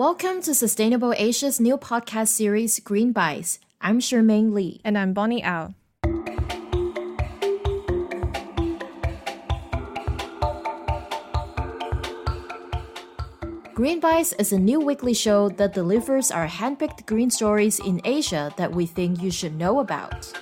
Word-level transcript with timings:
Welcome 0.00 0.40
to 0.44 0.54
Sustainable 0.54 1.12
Asia's 1.18 1.60
new 1.60 1.76
podcast 1.76 2.28
series, 2.28 2.80
Green 2.80 3.12
Bites. 3.12 3.58
I'm 3.82 4.00
Shermaine 4.00 4.54
Lee. 4.54 4.80
And 4.82 4.96
I'm 4.96 5.12
Bonnie 5.12 5.44
Au. 5.44 5.74
Green 13.74 14.00
Bites 14.00 14.32
is 14.38 14.54
a 14.54 14.58
new 14.58 14.80
weekly 14.80 15.12
show 15.12 15.50
that 15.50 15.74
delivers 15.74 16.30
our 16.30 16.48
handpicked 16.48 17.04
green 17.04 17.30
stories 17.30 17.78
in 17.78 18.00
Asia 18.06 18.54
that 18.56 18.72
we 18.72 18.86
think 18.86 19.20
you 19.20 19.30
should 19.30 19.58
know 19.58 19.80
about. 19.80 20.32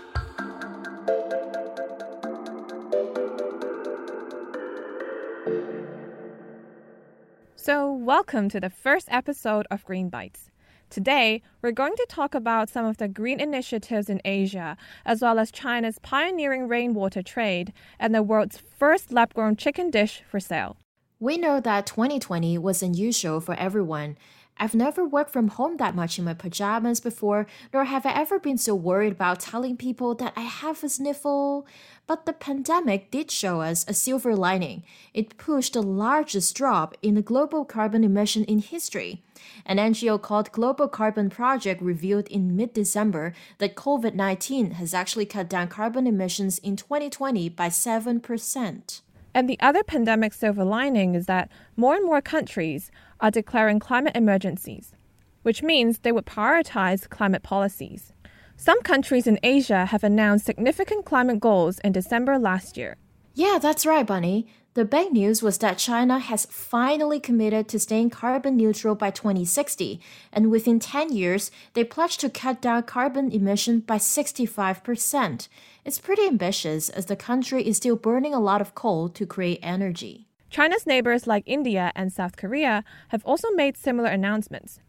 So, 7.68 7.92
welcome 7.92 8.48
to 8.48 8.60
the 8.60 8.70
first 8.70 9.08
episode 9.10 9.66
of 9.70 9.84
Green 9.84 10.08
Bites. 10.08 10.50
Today, 10.88 11.42
we're 11.60 11.70
going 11.70 11.94
to 11.96 12.06
talk 12.08 12.34
about 12.34 12.70
some 12.70 12.86
of 12.86 12.96
the 12.96 13.08
green 13.08 13.40
initiatives 13.40 14.08
in 14.08 14.22
Asia, 14.24 14.78
as 15.04 15.20
well 15.20 15.38
as 15.38 15.52
China's 15.52 15.98
pioneering 15.98 16.66
rainwater 16.66 17.22
trade 17.22 17.74
and 17.98 18.14
the 18.14 18.22
world's 18.22 18.56
first 18.56 19.12
lab 19.12 19.34
grown 19.34 19.54
chicken 19.54 19.90
dish 19.90 20.22
for 20.26 20.40
sale. 20.40 20.78
We 21.20 21.36
know 21.36 21.60
that 21.60 21.84
2020 21.84 22.56
was 22.56 22.82
unusual 22.82 23.38
for 23.38 23.54
everyone. 23.56 24.16
I've 24.58 24.74
never 24.74 25.04
worked 25.04 25.30
from 25.30 25.48
home 25.48 25.76
that 25.76 25.94
much 25.94 26.18
in 26.18 26.24
my 26.24 26.34
pajamas 26.34 27.00
before, 27.00 27.46
nor 27.72 27.84
have 27.84 28.04
I 28.04 28.12
ever 28.12 28.38
been 28.38 28.58
so 28.58 28.74
worried 28.74 29.12
about 29.12 29.40
telling 29.40 29.76
people 29.76 30.14
that 30.16 30.32
I 30.36 30.42
have 30.42 30.82
a 30.82 30.88
sniffle. 30.88 31.66
But 32.06 32.26
the 32.26 32.32
pandemic 32.32 33.10
did 33.10 33.30
show 33.30 33.60
us 33.60 33.84
a 33.86 33.94
silver 33.94 34.34
lining. 34.34 34.82
It 35.14 35.36
pushed 35.38 35.74
the 35.74 35.82
largest 35.82 36.56
drop 36.56 36.96
in 37.02 37.14
the 37.14 37.22
global 37.22 37.64
carbon 37.64 38.02
emission 38.02 38.44
in 38.44 38.58
history. 38.58 39.22
An 39.64 39.76
NGO 39.76 40.20
called 40.20 40.50
Global 40.50 40.88
Carbon 40.88 41.30
Project 41.30 41.80
revealed 41.80 42.26
in 42.28 42.56
mid 42.56 42.72
December 42.72 43.34
that 43.58 43.76
COVID 43.76 44.14
19 44.14 44.72
has 44.72 44.94
actually 44.94 45.26
cut 45.26 45.48
down 45.48 45.68
carbon 45.68 46.06
emissions 46.06 46.58
in 46.58 46.76
2020 46.76 47.48
by 47.50 47.68
7%. 47.68 49.00
And 49.38 49.48
the 49.48 49.60
other 49.60 49.84
pandemic 49.84 50.32
silver 50.32 50.64
lining 50.64 51.14
is 51.14 51.26
that 51.26 51.48
more 51.76 51.94
and 51.94 52.04
more 52.04 52.20
countries 52.20 52.90
are 53.20 53.30
declaring 53.30 53.78
climate 53.78 54.16
emergencies, 54.16 54.96
which 55.42 55.62
means 55.62 56.00
they 56.00 56.10
would 56.10 56.26
prioritize 56.26 57.08
climate 57.08 57.44
policies. 57.44 58.12
Some 58.56 58.82
countries 58.82 59.28
in 59.28 59.38
Asia 59.44 59.86
have 59.86 60.02
announced 60.02 60.44
significant 60.44 61.04
climate 61.04 61.38
goals 61.38 61.78
in 61.84 61.92
December 61.92 62.36
last 62.36 62.76
year. 62.76 62.96
Yeah, 63.38 63.60
that's 63.62 63.86
right, 63.86 64.04
Bonnie. 64.04 64.48
The 64.74 64.84
big 64.84 65.12
news 65.12 65.44
was 65.44 65.58
that 65.58 65.78
China 65.78 66.18
has 66.18 66.44
finally 66.46 67.20
committed 67.20 67.68
to 67.68 67.78
staying 67.78 68.10
carbon 68.10 68.56
neutral 68.56 68.96
by 68.96 69.12
2060, 69.12 70.00
and 70.32 70.50
within 70.50 70.80
10 70.80 71.12
years, 71.12 71.52
they 71.74 71.84
pledged 71.84 72.18
to 72.22 72.30
cut 72.30 72.60
down 72.60 72.82
carbon 72.82 73.30
emission 73.30 73.78
by 73.78 73.98
65%. 73.98 75.46
It's 75.84 76.00
pretty 76.00 76.26
ambitious 76.26 76.88
as 76.88 77.06
the 77.06 77.14
country 77.14 77.64
is 77.64 77.76
still 77.76 77.94
burning 77.94 78.34
a 78.34 78.40
lot 78.40 78.60
of 78.60 78.74
coal 78.74 79.08
to 79.10 79.24
create 79.24 79.60
energy. 79.62 80.26
China's 80.50 80.84
neighbors 80.84 81.28
like 81.28 81.44
India 81.46 81.92
and 81.94 82.12
South 82.12 82.36
Korea 82.36 82.82
have 83.10 83.24
also 83.24 83.50
made 83.52 83.76
similar 83.76 84.08
announcements. 84.08 84.80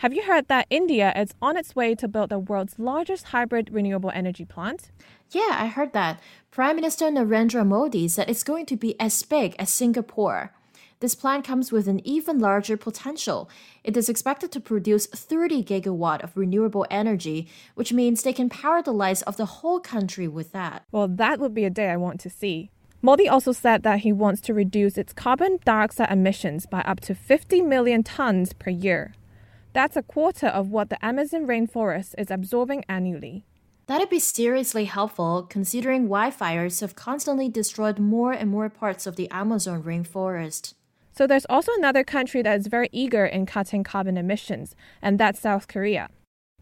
Have 0.00 0.12
you 0.12 0.24
heard 0.24 0.48
that 0.48 0.66
India 0.68 1.10
is 1.16 1.32
on 1.40 1.56
its 1.56 1.74
way 1.74 1.94
to 1.94 2.06
build 2.06 2.28
the 2.28 2.38
world's 2.38 2.78
largest 2.78 3.28
hybrid 3.28 3.70
renewable 3.72 4.10
energy 4.10 4.44
plant? 4.44 4.90
Yeah, 5.30 5.56
I 5.58 5.68
heard 5.68 5.94
that. 5.94 6.20
Prime 6.50 6.76
Minister 6.76 7.06
Narendra 7.06 7.66
Modi 7.66 8.06
said 8.06 8.28
it's 8.28 8.42
going 8.42 8.66
to 8.66 8.76
be 8.76 8.94
as 9.00 9.22
big 9.22 9.56
as 9.58 9.72
Singapore. 9.72 10.52
This 11.00 11.14
plant 11.14 11.46
comes 11.46 11.72
with 11.72 11.88
an 11.88 12.06
even 12.06 12.38
larger 12.38 12.76
potential. 12.76 13.48
It 13.84 13.96
is 13.96 14.10
expected 14.10 14.52
to 14.52 14.60
produce 14.60 15.06
30 15.06 15.64
gigawatt 15.64 16.22
of 16.22 16.36
renewable 16.36 16.84
energy, 16.90 17.48
which 17.74 17.94
means 17.94 18.22
they 18.22 18.34
can 18.34 18.50
power 18.50 18.82
the 18.82 18.92
lights 18.92 19.22
of 19.22 19.38
the 19.38 19.46
whole 19.46 19.80
country 19.80 20.28
with 20.28 20.52
that. 20.52 20.84
Well, 20.92 21.08
that 21.08 21.40
would 21.40 21.54
be 21.54 21.64
a 21.64 21.70
day 21.70 21.88
I 21.88 21.96
want 21.96 22.20
to 22.20 22.28
see. 22.28 22.70
Modi 23.00 23.30
also 23.30 23.52
said 23.52 23.82
that 23.84 24.00
he 24.00 24.12
wants 24.12 24.42
to 24.42 24.52
reduce 24.52 24.98
its 24.98 25.14
carbon 25.14 25.58
dioxide 25.64 26.10
emissions 26.10 26.66
by 26.66 26.80
up 26.82 27.00
to 27.00 27.14
50 27.14 27.62
million 27.62 28.02
tons 28.02 28.52
per 28.52 28.70
year. 28.70 29.14
That's 29.76 29.94
a 29.94 30.02
quarter 30.02 30.46
of 30.46 30.70
what 30.70 30.88
the 30.88 31.04
Amazon 31.04 31.46
rainforest 31.46 32.14
is 32.16 32.30
absorbing 32.30 32.82
annually. 32.88 33.44
That'd 33.88 34.08
be 34.08 34.18
seriously 34.18 34.86
helpful 34.86 35.42
considering 35.42 36.08
wildfires 36.08 36.80
have 36.80 36.94
constantly 36.94 37.50
destroyed 37.50 37.98
more 37.98 38.32
and 38.32 38.48
more 38.48 38.70
parts 38.70 39.06
of 39.06 39.16
the 39.16 39.30
Amazon 39.30 39.82
rainforest. 39.82 40.72
So 41.12 41.26
there's 41.26 41.44
also 41.50 41.72
another 41.76 42.04
country 42.04 42.40
that 42.40 42.58
is 42.58 42.68
very 42.68 42.88
eager 42.90 43.26
in 43.26 43.44
cutting 43.44 43.84
carbon 43.84 44.16
emissions, 44.16 44.74
and 45.02 45.20
that's 45.20 45.40
South 45.40 45.68
Korea. 45.68 46.08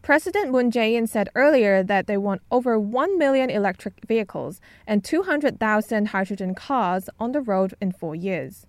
President 0.02 0.50
Moon 0.50 0.72
Jae-in 0.72 1.06
said 1.06 1.28
earlier 1.36 1.84
that 1.84 2.08
they 2.08 2.16
want 2.16 2.42
over 2.50 2.80
1 2.80 3.16
million 3.16 3.48
electric 3.48 3.94
vehicles 4.08 4.60
and 4.88 5.04
200,000 5.04 6.06
hydrogen 6.06 6.52
cars 6.56 7.08
on 7.20 7.30
the 7.30 7.40
road 7.40 7.74
in 7.80 7.92
4 7.92 8.16
years. 8.16 8.66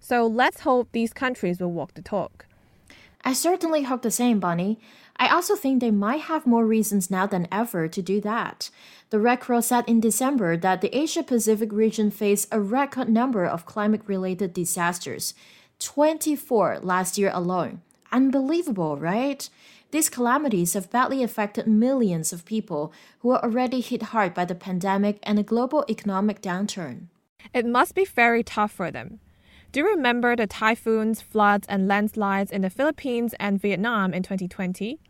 So 0.00 0.26
let's 0.26 0.60
hope 0.60 0.88
these 0.92 1.12
countries 1.12 1.60
will 1.60 1.72
walk 1.72 1.92
the 1.92 2.00
talk. 2.00 2.43
I 3.24 3.32
certainly 3.32 3.84
hope 3.84 4.02
the 4.02 4.10
same, 4.10 4.38
Bonnie. 4.38 4.78
I 5.16 5.28
also 5.28 5.56
think 5.56 5.80
they 5.80 5.90
might 5.90 6.22
have 6.22 6.46
more 6.46 6.66
reasons 6.66 7.10
now 7.10 7.26
than 7.26 7.48
ever 7.50 7.88
to 7.88 8.02
do 8.02 8.20
that. 8.20 8.68
The 9.10 9.18
Red 9.18 9.40
Cross 9.40 9.68
said 9.68 9.84
in 9.88 10.00
December 10.00 10.56
that 10.58 10.82
the 10.82 10.94
Asia 10.94 11.22
Pacific 11.22 11.72
region 11.72 12.10
faced 12.10 12.48
a 12.52 12.60
record 12.60 13.08
number 13.08 13.46
of 13.46 13.64
climate 13.64 14.02
related 14.06 14.52
disasters 14.52 15.34
24 15.78 16.80
last 16.82 17.16
year 17.16 17.30
alone. 17.32 17.80
Unbelievable, 18.12 18.96
right? 18.98 19.48
These 19.90 20.08
calamities 20.08 20.74
have 20.74 20.90
badly 20.90 21.22
affected 21.22 21.66
millions 21.66 22.32
of 22.32 22.44
people 22.44 22.92
who 23.20 23.30
are 23.30 23.42
already 23.42 23.80
hit 23.80 24.02
hard 24.14 24.34
by 24.34 24.44
the 24.44 24.54
pandemic 24.54 25.18
and 25.22 25.38
a 25.38 25.44
global 25.44 25.84
economic 25.88 26.42
downturn. 26.42 27.06
It 27.52 27.64
must 27.64 27.94
be 27.94 28.04
very 28.04 28.42
tough 28.42 28.72
for 28.72 28.90
them. 28.90 29.20
Do 29.74 29.80
you 29.80 29.88
remember 29.88 30.36
the 30.36 30.46
typhoons, 30.46 31.20
floods, 31.20 31.66
and 31.68 31.88
landslides 31.88 32.52
in 32.52 32.62
the 32.62 32.70
Philippines 32.70 33.34
and 33.40 33.60
Vietnam 33.60 34.14
in 34.14 34.22
2020? 34.22 35.00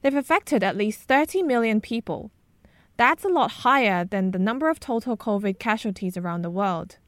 They've 0.00 0.14
affected 0.14 0.62
at 0.62 0.76
least 0.76 1.08
30 1.08 1.42
million 1.42 1.80
people. 1.80 2.30
That's 2.96 3.24
a 3.24 3.28
lot 3.28 3.50
higher 3.66 4.04
than 4.04 4.30
the 4.30 4.38
number 4.38 4.68
of 4.68 4.78
total 4.78 5.16
COVID 5.16 5.58
casualties 5.58 6.16
around 6.16 6.42
the 6.42 6.50
world. 6.50 6.98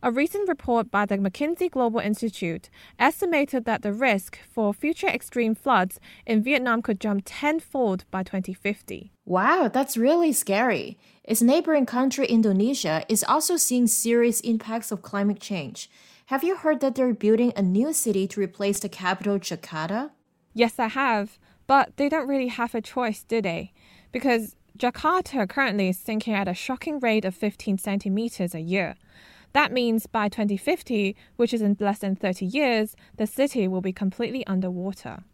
A 0.00 0.12
recent 0.12 0.48
report 0.48 0.92
by 0.92 1.06
the 1.06 1.18
McKinsey 1.18 1.68
Global 1.68 1.98
Institute 1.98 2.70
estimated 3.00 3.64
that 3.64 3.82
the 3.82 3.92
risk 3.92 4.38
for 4.48 4.72
future 4.72 5.08
extreme 5.08 5.56
floods 5.56 5.98
in 6.24 6.40
Vietnam 6.40 6.82
could 6.82 7.00
jump 7.00 7.22
tenfold 7.24 8.04
by 8.12 8.22
2050. 8.22 9.10
Wow, 9.24 9.68
that's 9.72 9.96
really 9.96 10.32
scary. 10.32 10.98
Its 11.24 11.42
neighboring 11.42 11.86
country, 11.86 12.26
Indonesia, 12.26 13.04
is 13.08 13.24
also 13.24 13.56
seeing 13.56 13.88
serious 13.88 14.40
impacts 14.40 14.92
of 14.92 15.02
climate 15.02 15.40
change. 15.40 15.90
Have 16.32 16.42
you 16.42 16.56
heard 16.56 16.80
that 16.80 16.94
they're 16.94 17.12
building 17.12 17.52
a 17.54 17.60
new 17.60 17.92
city 17.92 18.26
to 18.28 18.40
replace 18.40 18.80
the 18.80 18.88
capital, 18.88 19.38
Jakarta? 19.38 20.12
Yes, 20.54 20.78
I 20.78 20.88
have. 20.88 21.38
But 21.66 21.98
they 21.98 22.08
don't 22.08 22.26
really 22.26 22.48
have 22.48 22.74
a 22.74 22.80
choice, 22.80 23.22
do 23.22 23.42
they? 23.42 23.74
Because 24.12 24.56
Jakarta 24.78 25.46
currently 25.46 25.90
is 25.90 25.98
sinking 25.98 26.32
at 26.32 26.48
a 26.48 26.54
shocking 26.54 27.00
rate 27.00 27.26
of 27.26 27.34
15 27.34 27.76
centimeters 27.76 28.54
a 28.54 28.62
year. 28.62 28.94
That 29.52 29.72
means 29.72 30.06
by 30.06 30.30
2050, 30.30 31.14
which 31.36 31.52
is 31.52 31.60
in 31.60 31.76
less 31.78 31.98
than 31.98 32.16
30 32.16 32.46
years, 32.46 32.96
the 33.18 33.26
city 33.26 33.68
will 33.68 33.82
be 33.82 33.92
completely 33.92 34.46
underwater. 34.46 35.24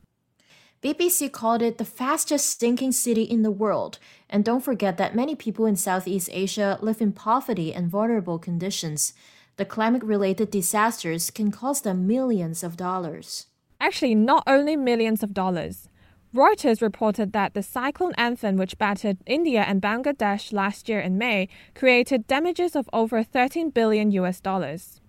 BBC 0.82 1.30
called 1.30 1.62
it 1.62 1.78
the 1.78 1.84
fastest 1.84 2.58
sinking 2.58 2.90
city 2.90 3.22
in 3.22 3.42
the 3.42 3.52
world. 3.52 4.00
And 4.28 4.44
don't 4.44 4.64
forget 4.64 4.96
that 4.96 5.14
many 5.14 5.36
people 5.36 5.64
in 5.64 5.76
Southeast 5.76 6.28
Asia 6.32 6.76
live 6.82 7.00
in 7.00 7.12
poverty 7.12 7.72
and 7.72 7.88
vulnerable 7.88 8.40
conditions 8.40 9.12
the 9.58 9.64
climate 9.64 10.04
related 10.04 10.52
disasters 10.52 11.32
can 11.32 11.50
cost 11.50 11.82
them 11.82 12.06
millions 12.06 12.62
of 12.62 12.76
dollars. 12.76 13.46
Actually, 13.80 14.14
not 14.14 14.44
only 14.46 14.76
millions 14.76 15.22
of 15.22 15.34
dollars. 15.34 15.88
Reuters 16.32 16.80
reported 16.80 17.32
that 17.32 17.54
the 17.54 17.62
cyclone 17.62 18.12
Amphan, 18.14 18.56
which 18.56 18.78
battered 18.78 19.18
India 19.26 19.64
and 19.66 19.82
Bangladesh 19.82 20.52
last 20.52 20.88
year 20.88 21.00
in 21.00 21.18
May, 21.18 21.48
created 21.74 22.28
damages 22.28 22.76
of 22.76 22.88
over 22.92 23.24
13 23.24 23.70
billion 23.70 24.12
US 24.12 24.40
dollars. 24.40 25.00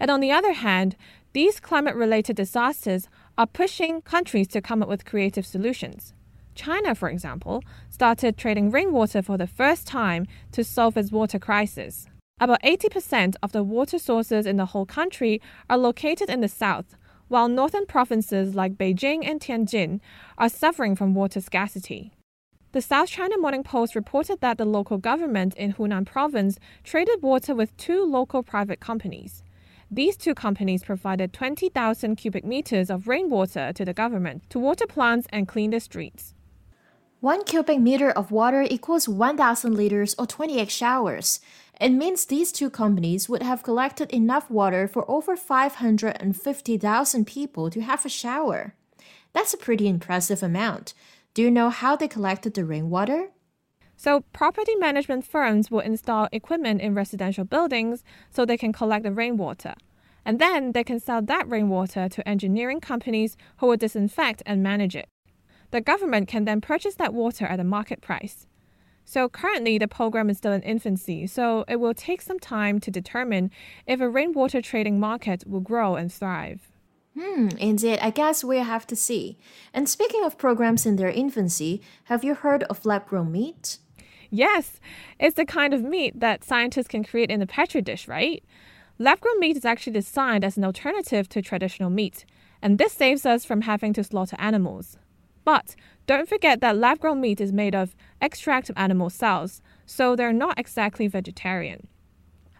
And 0.00 0.10
on 0.10 0.20
the 0.20 0.32
other 0.32 0.54
hand, 0.54 0.96
these 1.34 1.60
climate 1.60 1.94
related 1.94 2.36
disasters 2.36 3.08
are 3.36 3.46
pushing 3.46 4.00
countries 4.00 4.48
to 4.48 4.62
come 4.62 4.82
up 4.82 4.88
with 4.88 5.04
creative 5.04 5.44
solutions. 5.44 6.14
China, 6.54 6.94
for 6.94 7.10
example, 7.10 7.62
started 7.90 8.38
trading 8.38 8.70
rainwater 8.70 9.20
for 9.20 9.36
the 9.36 9.46
first 9.46 9.86
time 9.86 10.26
to 10.52 10.64
solve 10.64 10.96
its 10.96 11.12
water 11.12 11.38
crisis. 11.38 12.08
About 12.42 12.60
80% 12.62 13.36
of 13.40 13.52
the 13.52 13.62
water 13.62 14.00
sources 14.00 14.46
in 14.46 14.56
the 14.56 14.66
whole 14.66 14.84
country 14.84 15.40
are 15.70 15.78
located 15.78 16.28
in 16.28 16.40
the 16.40 16.48
south, 16.48 16.96
while 17.28 17.46
northern 17.46 17.86
provinces 17.86 18.56
like 18.56 18.76
Beijing 18.76 19.24
and 19.24 19.40
Tianjin 19.40 20.00
are 20.36 20.48
suffering 20.48 20.96
from 20.96 21.14
water 21.14 21.40
scarcity. 21.40 22.10
The 22.72 22.80
South 22.80 23.08
China 23.08 23.38
Morning 23.38 23.62
Post 23.62 23.94
reported 23.94 24.40
that 24.40 24.58
the 24.58 24.64
local 24.64 24.98
government 24.98 25.54
in 25.54 25.74
Hunan 25.74 26.04
province 26.04 26.58
traded 26.82 27.22
water 27.22 27.54
with 27.54 27.76
two 27.76 28.04
local 28.04 28.42
private 28.42 28.80
companies. 28.80 29.44
These 29.88 30.16
two 30.16 30.34
companies 30.34 30.82
provided 30.82 31.32
20,000 31.32 32.16
cubic 32.16 32.44
meters 32.44 32.90
of 32.90 33.06
rainwater 33.06 33.72
to 33.72 33.84
the 33.84 33.94
government 33.94 34.50
to 34.50 34.58
water 34.58 34.88
plants 34.88 35.28
and 35.30 35.46
clean 35.46 35.70
the 35.70 35.78
streets. 35.78 36.34
One 37.22 37.44
cubic 37.44 37.78
meter 37.78 38.10
of 38.10 38.32
water 38.32 38.66
equals 38.68 39.08
1,000 39.08 39.76
liters 39.76 40.16
or 40.18 40.26
28 40.26 40.68
showers. 40.68 41.38
It 41.82 41.90
means 41.90 42.24
these 42.24 42.52
two 42.52 42.70
companies 42.70 43.28
would 43.28 43.42
have 43.42 43.64
collected 43.64 44.08
enough 44.12 44.48
water 44.48 44.86
for 44.86 45.04
over 45.10 45.36
550,000 45.36 47.26
people 47.26 47.70
to 47.70 47.80
have 47.80 48.06
a 48.06 48.08
shower. 48.08 48.76
That's 49.32 49.52
a 49.52 49.56
pretty 49.56 49.88
impressive 49.88 50.44
amount. 50.44 50.94
Do 51.34 51.42
you 51.42 51.50
know 51.50 51.70
how 51.70 51.96
they 51.96 52.06
collected 52.06 52.54
the 52.54 52.64
rainwater? 52.64 53.30
So, 53.96 54.20
property 54.32 54.76
management 54.76 55.26
firms 55.26 55.72
will 55.72 55.80
install 55.80 56.28
equipment 56.30 56.80
in 56.80 56.94
residential 56.94 57.44
buildings 57.44 58.04
so 58.30 58.44
they 58.44 58.56
can 58.56 58.72
collect 58.72 59.02
the 59.02 59.10
rainwater. 59.10 59.74
And 60.24 60.38
then 60.38 60.70
they 60.70 60.84
can 60.84 61.00
sell 61.00 61.20
that 61.22 61.48
rainwater 61.48 62.08
to 62.08 62.28
engineering 62.28 62.78
companies 62.78 63.36
who 63.56 63.66
will 63.66 63.76
disinfect 63.76 64.40
and 64.46 64.62
manage 64.62 64.94
it. 64.94 65.08
The 65.72 65.80
government 65.80 66.28
can 66.28 66.44
then 66.44 66.60
purchase 66.60 66.94
that 66.94 67.12
water 67.12 67.44
at 67.44 67.58
a 67.58 67.64
market 67.64 68.00
price. 68.00 68.46
So, 69.04 69.28
currently, 69.28 69.78
the 69.78 69.88
program 69.88 70.30
is 70.30 70.38
still 70.38 70.52
in 70.52 70.62
infancy, 70.62 71.26
so 71.26 71.64
it 71.68 71.76
will 71.76 71.94
take 71.94 72.22
some 72.22 72.38
time 72.38 72.80
to 72.80 72.90
determine 72.90 73.50
if 73.86 74.00
a 74.00 74.08
rainwater 74.08 74.62
trading 74.62 74.98
market 74.98 75.44
will 75.46 75.60
grow 75.60 75.96
and 75.96 76.12
thrive. 76.12 76.72
Hmm, 77.18 77.48
indeed, 77.58 77.98
I 78.00 78.10
guess 78.10 78.42
we'll 78.42 78.64
have 78.64 78.86
to 78.86 78.96
see. 78.96 79.38
And 79.74 79.88
speaking 79.88 80.24
of 80.24 80.38
programs 80.38 80.86
in 80.86 80.96
their 80.96 81.10
infancy, 81.10 81.82
have 82.04 82.24
you 82.24 82.34
heard 82.34 82.62
of 82.64 82.86
lab 82.86 83.06
grown 83.06 83.30
meat? 83.30 83.78
Yes, 84.30 84.80
it's 85.18 85.36
the 85.36 85.44
kind 85.44 85.74
of 85.74 85.82
meat 85.82 86.18
that 86.20 86.42
scientists 86.42 86.88
can 86.88 87.04
create 87.04 87.30
in 87.30 87.42
a 87.42 87.46
petri 87.46 87.82
dish, 87.82 88.08
right? 88.08 88.42
Lab 88.98 89.20
grown 89.20 89.38
meat 89.40 89.58
is 89.58 89.66
actually 89.66 89.92
designed 89.92 90.42
as 90.42 90.56
an 90.56 90.64
alternative 90.64 91.28
to 91.30 91.42
traditional 91.42 91.90
meat, 91.90 92.24
and 92.62 92.78
this 92.78 92.94
saves 92.94 93.26
us 93.26 93.44
from 93.44 93.62
having 93.62 93.92
to 93.92 94.02
slaughter 94.02 94.36
animals. 94.38 94.96
But 95.44 95.74
don't 96.06 96.28
forget 96.28 96.60
that 96.60 96.76
lab 96.76 97.00
grown 97.00 97.20
meat 97.20 97.40
is 97.40 97.52
made 97.52 97.74
of 97.74 97.94
extract 98.20 98.70
of 98.70 98.76
animal 98.78 99.10
cells, 99.10 99.62
so 99.86 100.14
they're 100.14 100.32
not 100.32 100.58
exactly 100.58 101.06
vegetarian. 101.06 101.86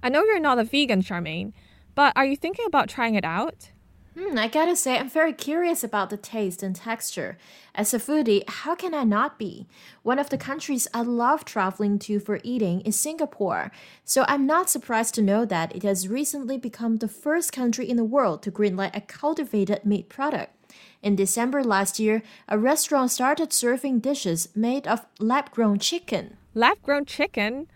I 0.02 0.08
know 0.08 0.24
you're 0.24 0.40
not 0.40 0.58
a 0.58 0.64
vegan, 0.64 1.02
Shermaine, 1.02 1.52
but 1.94 2.12
are 2.16 2.24
you 2.24 2.36
thinking 2.36 2.66
about 2.66 2.88
trying 2.88 3.14
it 3.14 3.24
out? 3.24 3.70
Hmm, 4.18 4.36
I 4.36 4.46
gotta 4.46 4.76
say, 4.76 4.98
I'm 4.98 5.08
very 5.08 5.32
curious 5.32 5.82
about 5.82 6.10
the 6.10 6.18
taste 6.18 6.62
and 6.62 6.76
texture. 6.76 7.38
As 7.74 7.94
a 7.94 7.98
foodie, 7.98 8.46
how 8.46 8.74
can 8.74 8.92
I 8.92 9.04
not 9.04 9.38
be? 9.38 9.66
One 10.02 10.18
of 10.18 10.28
the 10.28 10.36
countries 10.36 10.86
I 10.92 11.00
love 11.00 11.46
traveling 11.46 11.98
to 12.00 12.20
for 12.20 12.38
eating 12.42 12.82
is 12.82 13.00
Singapore, 13.00 13.72
so 14.04 14.26
I'm 14.28 14.44
not 14.44 14.68
surprised 14.68 15.14
to 15.14 15.22
know 15.22 15.46
that 15.46 15.74
it 15.74 15.82
has 15.82 16.08
recently 16.08 16.58
become 16.58 16.96
the 16.96 17.08
first 17.08 17.52
country 17.52 17.88
in 17.88 17.96
the 17.96 18.04
world 18.04 18.42
to 18.42 18.52
greenlight 18.52 18.94
a 18.94 19.00
cultivated 19.00 19.86
meat 19.86 20.10
product. 20.10 20.61
In 21.02 21.16
December 21.16 21.64
last 21.64 21.98
year, 21.98 22.22
a 22.48 22.58
restaurant 22.58 23.10
started 23.10 23.52
serving 23.52 24.00
dishes 24.00 24.48
made 24.54 24.86
of 24.86 25.06
lab 25.18 25.50
grown 25.50 25.78
chicken. 25.78 26.36
Lab 26.54 26.80
grown 26.82 27.04
chicken? 27.04 27.66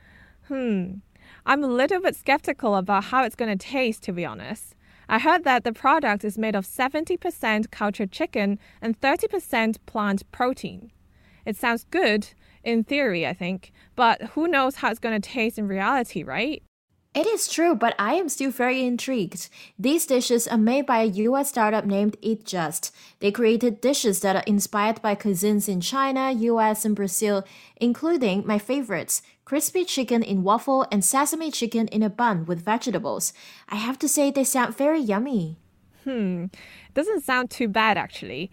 Hmm. 0.48 0.98
I'm 1.44 1.62
a 1.62 1.68
little 1.68 2.00
bit 2.00 2.16
skeptical 2.16 2.76
about 2.76 3.04
how 3.04 3.24
it's 3.24 3.36
going 3.36 3.56
to 3.56 3.66
taste, 3.66 4.02
to 4.04 4.12
be 4.12 4.24
honest. 4.24 4.74
I 5.08 5.20
heard 5.20 5.44
that 5.44 5.62
the 5.62 5.72
product 5.72 6.24
is 6.24 6.36
made 6.36 6.56
of 6.56 6.66
70% 6.66 7.70
cultured 7.70 8.10
chicken 8.10 8.58
and 8.82 9.00
30% 9.00 9.76
plant 9.86 10.30
protein. 10.32 10.90
It 11.44 11.56
sounds 11.56 11.86
good 11.90 12.28
in 12.64 12.82
theory, 12.82 13.24
I 13.26 13.32
think, 13.32 13.72
but 13.94 14.20
who 14.34 14.48
knows 14.48 14.76
how 14.76 14.90
it's 14.90 14.98
going 14.98 15.20
to 15.20 15.28
taste 15.28 15.58
in 15.58 15.68
reality, 15.68 16.24
right? 16.24 16.62
It 17.16 17.26
is 17.26 17.48
true, 17.48 17.74
but 17.74 17.94
I 17.98 18.12
am 18.16 18.28
still 18.28 18.50
very 18.50 18.84
intrigued. 18.84 19.48
These 19.78 20.04
dishes 20.04 20.46
are 20.46 20.58
made 20.58 20.84
by 20.84 20.98
a 20.98 21.16
US 21.24 21.48
startup 21.48 21.86
named 21.86 22.18
Eat 22.20 22.44
Just. 22.44 22.94
They 23.20 23.32
created 23.32 23.80
dishes 23.80 24.20
that 24.20 24.36
are 24.36 24.42
inspired 24.46 25.00
by 25.00 25.14
cuisines 25.14 25.66
in 25.66 25.80
China, 25.80 26.30
US, 26.30 26.84
and 26.84 26.94
Brazil, 26.94 27.42
including 27.76 28.46
my 28.46 28.58
favorites 28.58 29.22
crispy 29.46 29.86
chicken 29.86 30.22
in 30.22 30.42
waffle 30.42 30.86
and 30.92 31.02
sesame 31.02 31.50
chicken 31.50 31.88
in 31.88 32.02
a 32.02 32.10
bun 32.10 32.44
with 32.44 32.62
vegetables. 32.62 33.32
I 33.66 33.76
have 33.76 33.98
to 34.00 34.08
say, 34.08 34.30
they 34.30 34.44
sound 34.44 34.76
very 34.76 35.00
yummy. 35.00 35.56
Hmm, 36.04 36.46
doesn't 36.92 37.24
sound 37.24 37.48
too 37.48 37.68
bad 37.68 37.96
actually. 37.96 38.50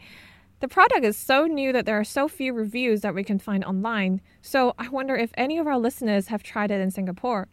The 0.62 0.70
product 0.70 1.04
is 1.04 1.18
so 1.18 1.48
new 1.48 1.74
that 1.74 1.86
there 1.86 2.00
are 2.00 2.06
so 2.06 2.30
few 2.30 2.54
reviews 2.54 3.02
that 3.02 3.14
we 3.14 3.26
can 3.26 3.40
find 3.40 3.66
online, 3.66 4.22
so 4.42 4.74
I 4.80 4.88
wonder 4.88 5.18
if 5.18 5.32
any 5.36 5.58
of 5.58 5.68
our 5.68 5.78
listeners 5.78 6.28
have 6.28 6.44
tried 6.44 6.72
it 6.72 6.80
in 6.80 6.92
Singapore. 6.92 7.50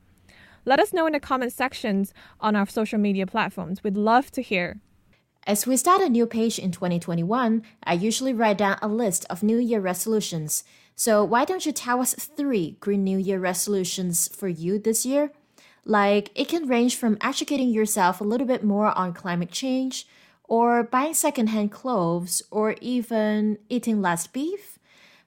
Let 0.67 0.79
us 0.79 0.93
know 0.93 1.07
in 1.07 1.15
the 1.15 1.21
comment 1.21 1.53
sections 1.53 2.13
on 2.39 2.55
our 2.55 2.67
social 2.67 2.99
media 2.99 3.27
platforms. 3.27 3.83
We'd 3.83 3.97
love 3.97 4.31
to 4.33 4.43
hear. 4.43 4.81
As 5.47 5.67
we 5.67 5.79
start 5.79 6.03
a 6.03 6.09
new 6.09 6.27
page 6.27 6.59
in 6.59 6.71
2021, 6.71 7.63
I 7.83 7.95
usually 7.95 8.35
write 8.35 8.59
down 8.59 8.79
a 8.83 8.89
list 8.89 9.25
of 9.31 9.43
New 9.43 9.57
Year 9.57 9.81
resolutions. 9.81 10.65
So 10.95 11.25
why 11.25 11.47
don't 11.47 11.65
you 11.65 11.73
tell 11.73 12.01
us 12.01 12.15
three 12.15 12.77
Green 12.81 13.05
New 13.05 13.17
Year 13.17 13.39
resolutions 13.39 14.29
for 14.29 14.49
you 14.49 14.79
this 14.79 15.07
year? 15.07 15.33
Like, 15.87 16.31
it 16.35 16.49
can 16.49 16.69
range 16.69 16.97
from 16.97 17.17
educating 17.23 17.71
yourself 17.71 18.21
a 18.21 18.25
little 18.25 18.47
bit 18.47 18.63
more 18.63 18.97
on 18.99 19.15
climate 19.15 19.51
change, 19.51 20.07
or 20.45 20.83
buying 20.83 21.15
secondhand 21.15 21.73
clothes, 21.73 22.43
or 22.51 22.75
even 22.83 23.59
eating 23.71 24.03
less 24.03 24.27
beef. 24.27 24.79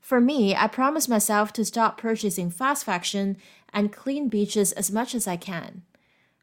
For 0.04 0.20
me, 0.20 0.54
I 0.54 0.68
promise 0.68 1.08
myself 1.08 1.54
to 1.54 1.64
stop 1.64 1.98
purchasing 1.98 2.52
fast 2.52 2.84
fashion 2.84 3.38
and 3.72 3.94
clean 3.94 4.28
beaches 4.28 4.74
as 4.74 4.92
much 4.92 5.16
as 5.16 5.28
I 5.30 5.38
can. 5.38 5.84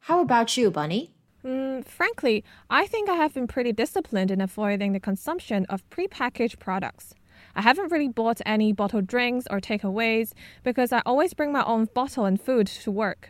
How 0.05 0.23
about 0.23 0.57
you, 0.57 0.71
Bonnie? 0.71 1.13
Mm, 1.45 1.85
frankly, 1.85 2.43
I 2.71 2.87
think 2.87 3.11
I 3.11 3.17
have 3.17 3.35
been 3.35 3.47
pretty 3.47 3.73
disciplined 3.73 4.31
in 4.31 4.41
avoiding 4.41 4.95
the 4.95 4.99
consumption 4.99 5.67
of 5.67 5.89
prepackaged 5.91 6.59
products. 6.59 7.15
I 7.55 7.61
haven't 7.61 7.93
really 7.93 8.09
bought 8.09 8.41
any 8.47 8.73
bottled 8.73 9.07
drinks 9.07 9.47
or 9.51 9.61
takeaways 9.61 10.33
because 10.65 10.91
I 10.91 11.03
always 11.05 11.35
bring 11.35 11.53
my 11.53 11.63
own 11.65 11.85
bottle 11.93 12.25
and 12.25 12.41
food 12.41 12.67
to 12.67 12.91
work. 12.91 13.29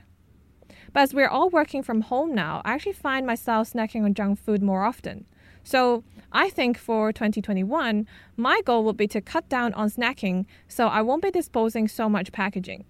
But 0.93 1.01
as 1.01 1.13
we're 1.13 1.29
all 1.29 1.51
working 1.51 1.83
from 1.83 2.03
home 2.03 2.37
now, 2.37 2.63
I 2.65 2.75
actually 2.75 2.93
find 2.93 3.27
myself 3.27 3.73
snacking 3.73 4.05
on 4.05 4.15
junk 4.15 4.39
food 4.39 4.63
more 4.63 4.85
often. 4.85 5.27
So 5.65 6.05
I 6.33 6.51
think 6.51 6.79
for 6.79 7.13
2021, 7.13 8.07
my 8.37 8.61
goal 8.63 8.85
will 8.85 8.93
be 8.93 9.09
to 9.09 9.21
cut 9.21 9.49
down 9.49 9.75
on 9.75 9.91
snacking 9.91 10.47
so 10.69 10.87
I 10.87 11.03
won't 11.03 11.23
be 11.23 11.31
disposing 11.31 11.89
so 11.89 12.09
much 12.09 12.33
packaging. 12.33 12.85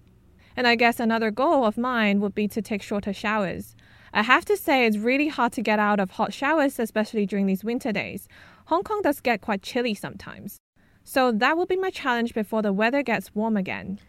And 0.55 0.67
I 0.67 0.75
guess 0.75 0.99
another 0.99 1.31
goal 1.31 1.65
of 1.65 1.77
mine 1.77 2.19
would 2.21 2.35
be 2.35 2.47
to 2.49 2.61
take 2.61 2.81
shorter 2.81 3.13
showers. 3.13 3.75
I 4.13 4.23
have 4.23 4.43
to 4.45 4.57
say, 4.57 4.85
it's 4.85 4.97
really 4.97 5.29
hard 5.29 5.53
to 5.53 5.61
get 5.61 5.79
out 5.79 5.99
of 5.99 6.11
hot 6.11 6.33
showers, 6.33 6.79
especially 6.79 7.25
during 7.25 7.45
these 7.45 7.63
winter 7.63 7.91
days. 7.93 8.27
Hong 8.65 8.83
Kong 8.83 9.01
does 9.01 9.21
get 9.21 9.41
quite 9.41 9.61
chilly 9.61 9.93
sometimes. 9.93 10.59
So 11.03 11.31
that 11.31 11.57
will 11.57 11.65
be 11.65 11.77
my 11.77 11.89
challenge 11.89 12.33
before 12.33 12.61
the 12.61 12.73
weather 12.73 13.03
gets 13.03 13.33
warm 13.33 13.55
again. 13.55 13.99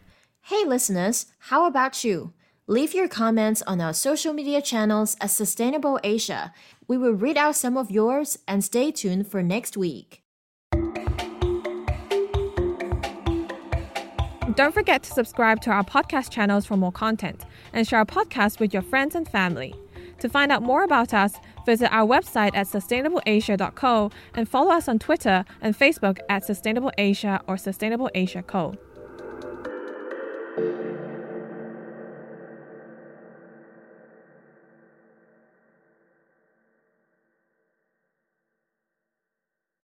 Hey, 0.41 0.65
listeners, 0.65 1.27
how 1.39 1.65
about 1.65 2.03
you? 2.03 2.33
Leave 2.67 2.93
your 2.93 3.09
comments 3.09 3.61
on 3.63 3.81
our 3.81 3.91
social 3.91 4.31
media 4.31 4.61
channels 4.61 5.17
at 5.19 5.29
Sustainable 5.31 5.99
Asia. 6.01 6.53
We 6.87 6.97
will 6.97 7.11
read 7.11 7.35
out 7.35 7.57
some 7.57 7.75
of 7.75 7.91
yours 7.91 8.39
and 8.47 8.63
stay 8.63 8.89
tuned 8.89 9.27
for 9.27 9.43
next 9.43 9.75
week. 9.75 10.23
Don't 14.55 14.73
forget 14.73 15.03
to 15.03 15.11
subscribe 15.11 15.59
to 15.63 15.71
our 15.71 15.83
podcast 15.83 16.29
channels 16.29 16.65
for 16.65 16.77
more 16.77 16.93
content 16.93 17.43
and 17.73 17.85
share 17.85 17.99
our 17.99 18.05
podcast 18.05 18.61
with 18.61 18.71
your 18.71 18.83
friends 18.83 19.15
and 19.15 19.27
family. 19.27 19.75
To 20.19 20.29
find 20.29 20.49
out 20.49 20.63
more 20.63 20.85
about 20.85 21.13
us, 21.13 21.33
visit 21.65 21.91
our 21.91 22.07
website 22.07 22.55
at 22.55 22.67
sustainableasia.co 22.67 24.09
and 24.35 24.47
follow 24.47 24.71
us 24.71 24.87
on 24.87 24.99
Twitter 24.99 25.43
and 25.59 25.77
Facebook 25.77 26.19
at 26.29 26.45
Sustainable 26.45 26.93
Asia 26.97 27.41
or 27.45 27.57
Sustainable 27.57 28.09
Asia 28.15 28.41
Co. 28.41 28.77